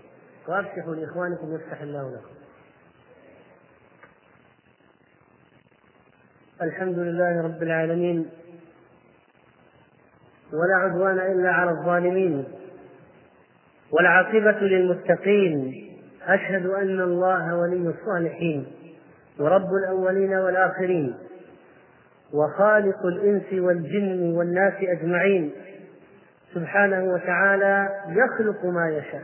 [0.47, 2.35] وأفسحوا لإخوانكم يفتح الله لكم.
[6.61, 8.29] الحمد لله رب العالمين.
[10.53, 12.43] ولا عدوان إلا على الظالمين.
[13.91, 15.90] والعاقبة للمتقين.
[16.27, 18.67] أشهد أن الله ولي الصالحين
[19.39, 21.15] ورب الأولين والآخرين
[22.33, 25.51] وخالق الإنس والجن والناس أجمعين.
[26.55, 29.23] سبحانه وتعالى يخلق ما يشاء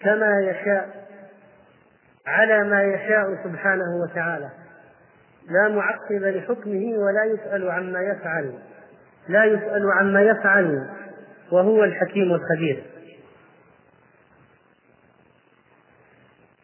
[0.00, 0.88] كما يشاء
[2.26, 4.50] على ما يشاء سبحانه وتعالى.
[5.50, 8.54] لا معقب لحكمه ولا يسأل عما يفعل
[9.28, 10.88] لا يسأل عما يفعل
[11.52, 12.84] وهو الحكيم الخبير.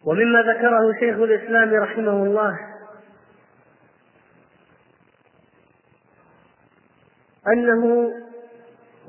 [0.05, 2.59] ومما ذكره شيخ الإسلام رحمه الله
[7.53, 8.11] أنه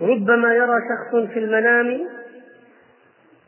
[0.00, 2.08] ربما يرى شخص في المنام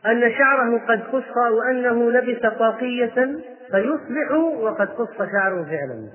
[0.05, 3.39] أن شعره قد قص أو أنه لبس طاقية
[3.71, 6.09] فيصبح وقد قص شعره فعلا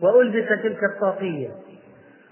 [0.00, 1.48] وألبس تلك الطاقية.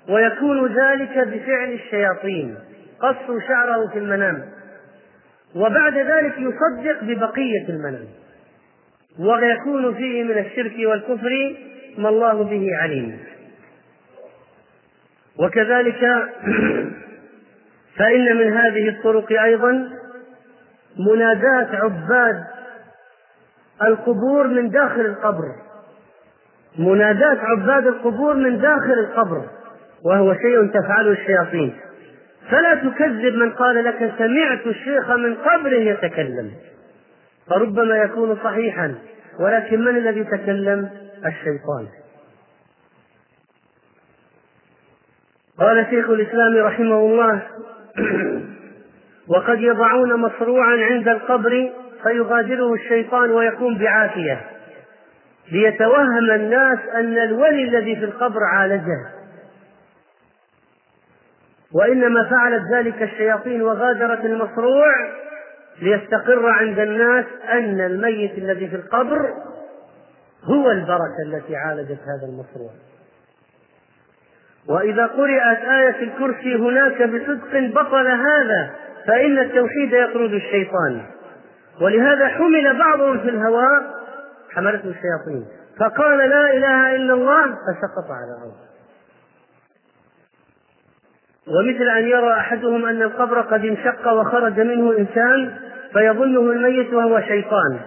[0.09, 2.59] ويكون ذلك بفعل الشياطين
[3.01, 4.51] قصوا شعره في المنام.
[5.57, 8.07] وبعد ذلك يصدق ببقية المنام
[9.19, 11.57] ويكون فيه من الشرك والكفر
[11.99, 13.19] ما الله به عليم.
[15.38, 16.01] وكذلك
[17.99, 19.90] فإن من هذه الطرق أيضا
[20.99, 22.45] مناداة عباد
[23.83, 25.45] القبور من داخل القبر.
[26.79, 29.42] مناداة عباد القبور من داخل القبر.
[30.05, 31.77] وهو شيء تفعله الشياطين.
[32.50, 36.50] فلا تكذب من قال لك سمعت الشيخ من قبره يتكلم.
[37.50, 38.94] فربما يكون صحيحا
[39.40, 40.90] ولكن من الذي تكلم؟
[41.26, 41.87] الشيطان.
[45.59, 47.42] قال شيخ الإسلام رحمه الله
[49.32, 51.70] وقد يضعون مصروعا عند القبر
[52.02, 54.40] فيغادره الشيطان ويكون بعافية.
[55.52, 59.15] ليتوهم الناس أن الولي الذي في القبر عالجه.
[61.79, 64.93] وإنما فعلت ذلك الشياطين وغادرت المصروع
[65.83, 69.35] ليستقر عند الناس أن الميت الذي في القبر
[70.45, 72.71] هو البركة التي عالجت هذا المصروع
[74.69, 78.71] وإذا قرأت آية الكرسي هناك بصدق بطل هذا
[79.07, 81.03] فإن التوحيد يطرد الشيطان.
[81.81, 83.83] ولهذا حمل بعضهم في الهواء
[84.51, 85.47] حملته الشياطين.
[85.81, 88.67] فقال لا إله إلا الله فسقط على الأرض
[91.48, 95.50] ومثل أن يرى أحدهم أن القبر قد انشق وخرج منه إنسان
[95.92, 97.78] فيظنه الميت وهو شيطان.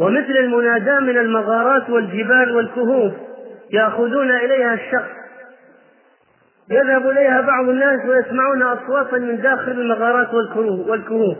[0.00, 3.12] ومثل المناداة من المغارات والجبال والكهوف
[3.72, 5.16] يأخذون إليها الشخص.
[6.70, 10.34] يذهب إليها بعض الناس ويسمعون أصواتا من داخل المغارات
[10.88, 11.36] والكهوف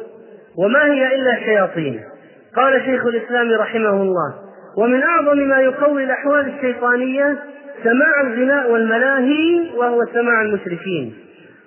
[0.58, 2.00] وما هي إلا شياطين
[2.56, 4.34] قال شيخ الإسلام رحمه الله
[4.78, 7.38] ومن أعظم ما يقوي الأحوال الشيطانية
[7.84, 11.25] سماع الغناء والملاهي وهو سماع المشركين.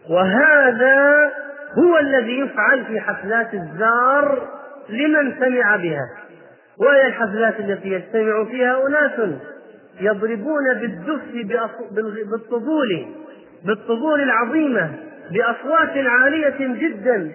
[0.10, 1.32] وهذا
[1.78, 4.48] هو الذي يفعل في حفلات الزار
[4.90, 6.10] لمن سمع بها.
[6.80, 9.36] وهي الحفلات التي يجتمع فيها أناس
[10.02, 11.22] يضربون بالدف
[12.32, 13.06] بالطبول
[13.66, 14.92] بالطبول العظيمة
[15.32, 17.32] بأصوات عالية جدا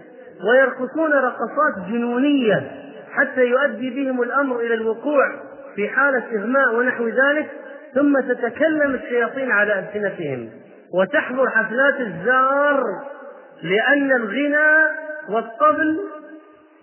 [0.50, 2.70] ويرقصون رقصات جنونية
[3.12, 5.32] حتى يؤدي بهم الأمر إلى الوقوع
[5.76, 7.50] في حالة إغماء ونحو ذلك
[7.94, 10.50] ثم تتكلم الشياطين على ألسنتهم.
[10.94, 12.82] وتحضر حفلات الزار
[13.62, 14.88] لأن الغنى
[15.28, 16.00] والطبل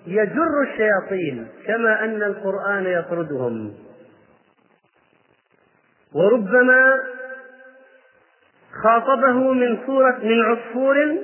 [0.07, 3.73] يجر الشياطين كما أن القرآن يطردهم.
[6.13, 6.99] وربما
[8.83, 11.17] خاطبه من صورة من عصفور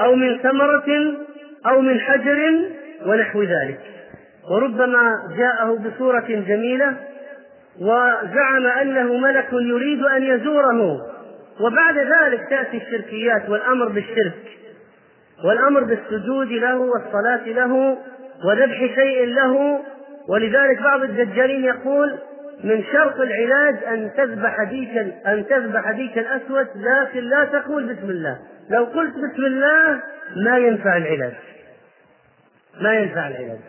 [0.00, 1.16] أو من ثمرة
[1.66, 2.68] أو من حجر
[3.06, 3.80] ونحو ذلك.
[4.50, 6.96] وربما جاءه بصورة جميلة
[7.80, 11.11] وزعم أنه ملك يريد أن يزوره.
[11.60, 14.58] وبعد ذلك تأتي الشركيات والأمر بالشرك
[15.44, 17.98] والأمر بالسجود له والصلاة له
[18.44, 19.80] وذبح شيء له
[20.28, 22.18] ولذلك بعض الدجالين يقول
[22.64, 28.38] من شرط العلاج أن تذبح ديكا أن تذبح ديكا أسود لكن لا تقول بسم الله.
[28.70, 30.00] لو قلت بسم الله
[30.36, 31.32] ما ينفع العلاج.
[32.80, 33.60] ما ينفع العلاج.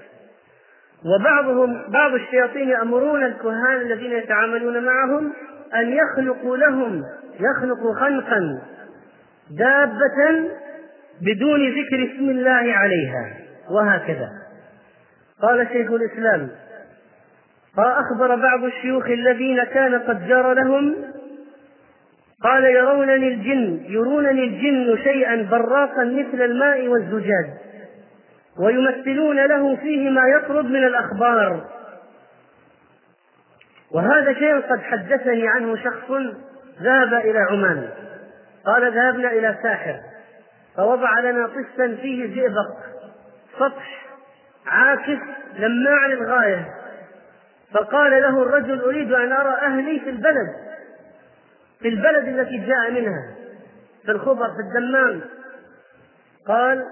[1.05, 5.33] وبعضهم بعض الشياطين يأمرون الكهان الذين يتعاملون معهم
[5.75, 7.03] أن يخلقوا لهم
[7.39, 8.61] يخلقوا خنقا
[9.51, 10.49] دابة
[11.21, 13.33] بدون ذكر اسم الله عليها
[13.69, 14.29] وهكذا.
[15.41, 16.49] قال شيخ الإسلام
[17.77, 20.95] فأخبر بعض الشيوخ الذين كان قد جار لهم
[22.43, 27.49] قال يرونني الجن يرونني الجن شيئا براقا مثل الماء والزجاج
[28.59, 31.65] ويمثلون له فيه ما يطرد من الأخبار.
[33.91, 36.11] وهذا شيء قد حدثني عنه شخص
[36.83, 37.89] ذهب إلى عمان.
[38.65, 39.99] قال ذهبنا إلى ساحر.
[40.77, 42.77] فوضع لنا طسا فيه زئبق
[43.59, 44.05] سطح
[44.67, 45.21] عاكس
[45.59, 46.65] لماع للغاية
[47.73, 50.55] فقال له الرجل أريد أن أرى أهلي في البلد.
[51.79, 53.35] في البلد التي جاء منها.
[54.05, 55.21] في الخبر في الدمام.
[56.47, 56.85] قال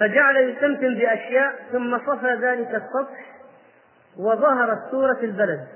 [0.00, 3.32] فجعل يتمتم بأشياء ثم صفى ذلك السطح
[4.18, 5.66] وظهرت صورة البلد.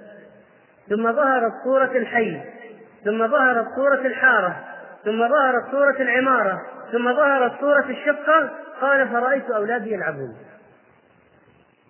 [0.88, 2.40] ثم ظهرت صورة الحي.
[3.07, 4.64] ثم ظهرت صورة الحارة
[5.04, 8.50] ثم ظهرت صورة العمارة ثم ظهرت صورة الشقة
[8.80, 10.36] قال فرأيت أولادي يلعبون.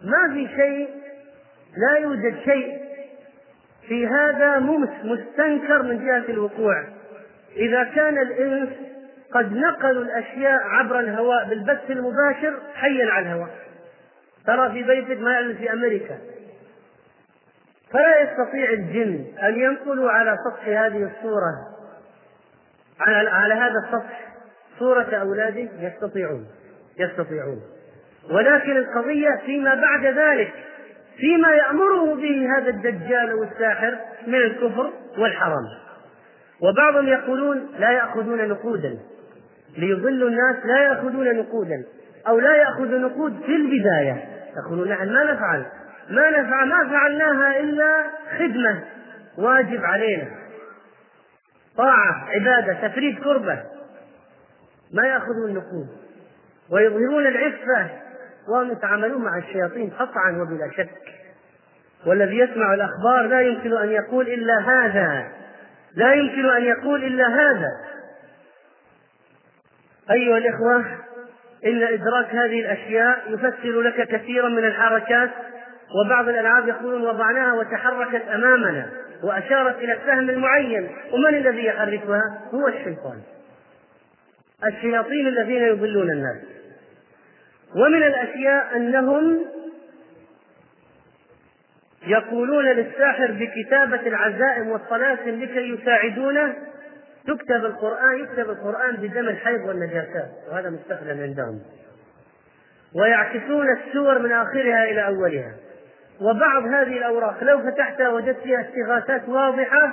[0.03, 0.89] ما في شيء
[1.77, 2.81] لا يوجد شيء
[3.89, 4.59] في هذا
[5.05, 6.85] مستنكر من جهة الوقوع.
[7.57, 8.69] إذا كان الإنس
[9.33, 13.51] قد نقلوا الأشياء عبر الهواء بالبث المباشر حيا على الهواء.
[14.47, 16.19] ترى في بيتك ما يعلن في أمريكا.
[17.93, 21.53] فلا يستطيع الجن أن ينقلوا على سطح هذه الصورة.
[23.01, 24.29] على, على هذا السطح
[24.79, 26.47] صورة أولاده يستطيعون
[26.99, 27.61] يستطيعون.
[28.31, 30.53] ولكن القضية فيما بعد ذلك
[31.17, 35.65] فيما يأمره به هذا الدجال والساحر من الكفر والحرام.
[36.61, 38.99] وبعضهم يقولون لا يأخذون نقودا
[39.79, 41.85] ليضلوا الناس لا يأخذون نقودا
[42.29, 44.25] أو لا يأخذ نقود في البداية.
[44.57, 45.67] يقولون نحن ما نفعل
[46.11, 48.05] ما نفعل ما فعلناها إلا
[48.39, 48.85] خدمة
[49.39, 50.29] واجب علينا.
[51.77, 53.63] طاعة عبادة تفريد كربة.
[54.93, 55.89] ما يأخذون النقود.
[56.71, 57.91] ويظهرون العفة
[58.49, 61.15] وهم يتعاملون مع الشياطين قطعا وبلا شك.
[62.07, 65.33] والذي يسمع الأخبار لا يمكن أن يقول إلا هذا.
[65.95, 67.71] لا يمكن أن يقول إلا هذا.
[70.11, 70.85] أيها الإخوة
[71.67, 75.31] إن إدراك هذه الأشياء يفسر لك كثيرا من الحركات
[75.95, 78.91] وبعض الألعاب يقولون وضعناها وتحركت أمامنا
[79.23, 80.91] وأشارت إلى السهم المعين.
[81.13, 83.21] ومن الذي يحركها؟ هو الشيطان.
[84.67, 86.43] الشياطين الذين يضلون الناس.
[87.75, 89.45] ومن الأشياء أنهم
[92.07, 96.55] يقولون للساحر بكتابة العزائم والطلاسم لكي يساعدونه
[97.27, 100.31] تكتب القرآن يكتب القرآن بدم الحيض والنجاسات.
[100.51, 101.61] وهذا مستخدم عندهم.
[102.95, 105.53] ويعكسون السور من آخرها إلى أولها.
[106.21, 109.93] وبعض هذه الأوراق لو فتحتها وجدت فيها استغاثات واضحة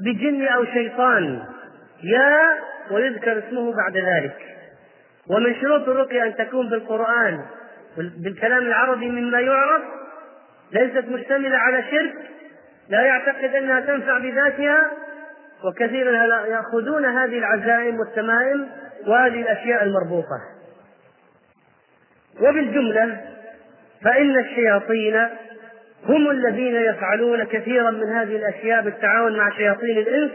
[0.00, 1.42] بجن أو شيطان
[2.02, 2.38] يا
[2.90, 4.36] ويذكر اسمه بعد ذلك.
[5.30, 7.40] ومن شروط الرقية أن تكون بالقرآن
[7.96, 9.82] بالكلام العربي مما يعرف
[10.72, 12.14] ليست مشتملة على شرك
[12.88, 14.90] لا يعتقد أنها تنفع بذاتها
[15.64, 18.68] وكثيرا يأخذون هذه العزائم والتمائم
[19.06, 20.40] وهذه الأشياء المربوطة.
[22.40, 23.20] وبالجملة
[24.04, 25.28] فإن الشياطين
[26.06, 30.30] هم الذين يفعلون كثيرا من هذه الأشياء بالتعاون مع شياطين الإنس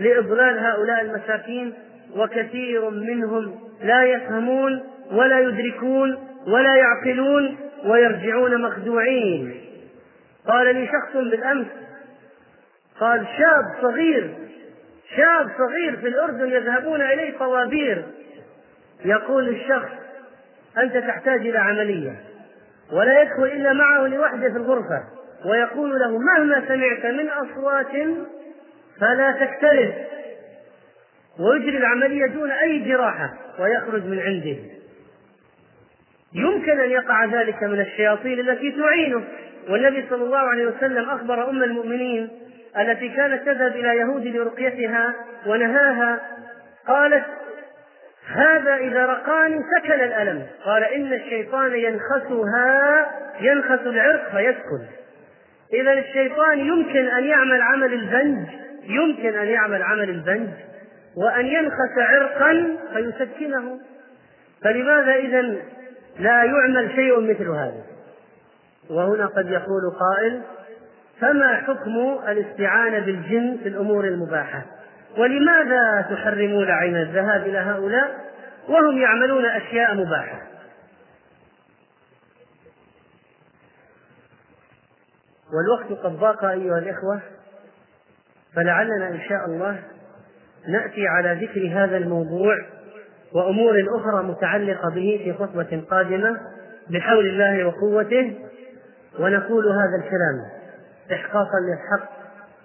[0.00, 1.74] لإضلال هؤلاء المساكين
[2.16, 4.82] وكثير منهم لا يفهمون
[5.12, 9.54] ولا يدركون ولا يعقلون ويرجعون مخدوعين.
[10.48, 11.66] قال لي شخص بالأمس
[13.00, 14.34] قال شاب صغير
[15.16, 18.04] شاب صغير في الأردن يذهبون إليه طوابير.
[19.04, 19.90] يقول للشخص
[20.78, 22.33] أنت تحتاج إلى عملية.
[22.92, 25.04] ولا يدخل إلا معه لوحده في الغرفة.
[25.44, 27.92] ويقول له مهما سمعت من أصوات
[29.00, 29.94] فلا تكترث.
[31.40, 34.56] ويجري العملية دون أي جراحة ويخرج من عنده.
[36.34, 39.24] يمكن أن يقع ذلك من الشياطين التي تعينه.
[39.68, 42.28] والنبي صلى الله عليه وسلم أخبر أم المؤمنين
[42.78, 45.14] التي كانت تذهب إلى يهود لرقيتها
[45.46, 46.20] ونهاها.
[46.86, 47.24] قالت
[48.28, 50.46] هذا إذا رقاني سكن الألم.
[50.64, 53.06] قال إن الشيطان ينخسها
[53.40, 54.84] ينخس العرق فيسكن.
[55.72, 58.48] إذا الشيطان يمكن أن يعمل عمل البنج
[58.84, 60.48] يمكن أن يعمل عمل البنج
[61.16, 63.80] وأن ينخس عرقا فيسكنه.
[64.62, 65.40] فلماذا إذا
[66.18, 67.82] لا يعمل شيء مثل هذا؟
[68.90, 70.42] وهنا قد يقول قائل
[71.20, 74.62] فما حكم الاستعانة بالجن في الأمور المباحة؟
[75.18, 78.24] ولماذا تحرمون عين الذهاب إلى هؤلاء
[78.68, 80.42] وهم يعملون أشياء مباحة؟
[85.52, 87.20] والوقت قد ضاق أيها الإخوة
[88.56, 89.82] فلعلنا إن شاء الله
[90.68, 92.56] نأتي على ذكر هذا الموضوع
[93.32, 96.40] وأمور أخرى متعلقة به في خطبة قادمة
[96.90, 98.34] بحول الله وقوته
[99.18, 100.40] ونقول هذا الكلام
[101.12, 102.10] إحقاقا للحق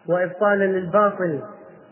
[0.08, 1.41] وإبطالا للباطل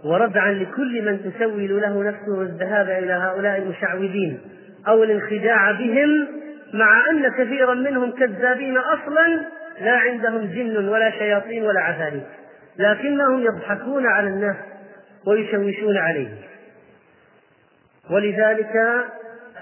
[0.04, 4.40] وردعا لكل من تسول له نفسه الذهاب إلى هؤلاء المشعوذين
[4.88, 6.28] أو الانخداع بهم
[6.74, 9.46] مع أن كثيرا منهم كذابين أصلا
[9.82, 12.28] لا عندهم جن ولا شياطين ولا عفاريت
[12.78, 14.56] لكنهم يضحكون على الناس
[15.28, 16.38] ويشوشون عليهم.
[18.12, 19.04] ولذلك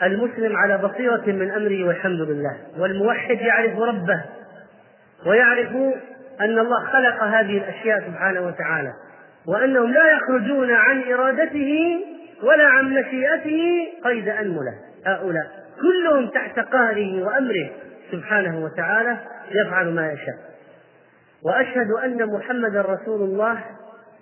[0.04, 4.24] المسلم على بصيرة من أمره والحمد لله والموحد يعرف ربه
[5.26, 5.70] ويعرف
[6.42, 8.94] أن الله خلق هذه الأشياء سبحانه وتعالى.
[9.48, 12.00] وأنهم لا يخرجون عن إرادته
[12.44, 14.74] ولا عن مشيئته قيد أنملة.
[15.06, 15.48] هؤلاء
[15.82, 17.70] كلهم تحت قهره وأمره
[18.12, 19.18] سبحانه وتعالى
[19.52, 20.36] يفعل ما يشاء.
[21.46, 23.64] وأشهد أن محمدا رسول الله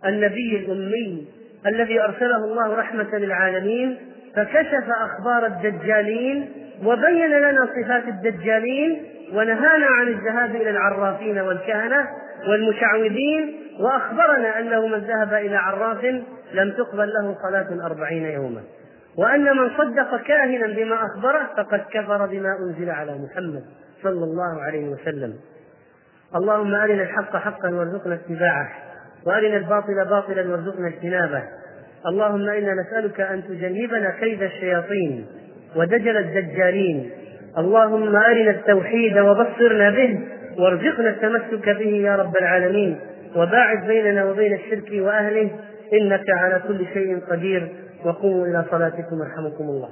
[0.06, 1.28] النبي الأمي
[1.68, 3.98] الذي أرسله الله رحمة للعالمين
[4.36, 6.52] فكشف أخبار الدجالين
[6.86, 9.04] وبين لنا صفات الدجالين
[9.34, 12.08] ونهانا عن الذهاب إلى العرافين والكهنة
[12.48, 16.04] والمشعوذين وأخبرنا أنه من ذهب إلى عراف
[16.54, 18.62] لم تقبل له صلاة أربعين يوما.
[19.18, 23.64] وأن من صدق كاهنا بما أخبره فقد كفر بما أنزل على محمد
[24.04, 25.34] صلى الله عليه وسلم.
[26.36, 28.70] اللهم أرنا الحق حقا وارزقنا اتباعه
[29.26, 31.44] وأرنا الباطل باطلا وارزقنا اجتنابه.
[32.08, 35.26] اللهم إنا نسألك أن تجنبنا كيد الشياطين
[35.76, 37.12] ودجل الدجالين.
[37.58, 40.20] اللهم أرنا التوحيد وبصرنا به
[40.58, 43.00] وارزقنا التمسك به يا رب العالمين
[43.36, 45.50] وباعد بيننا وبين الشرك وأهله
[45.94, 47.68] إنك على كل شيء قدير
[48.06, 49.90] وقوموا إلى صلاتكم يرحمكم الله.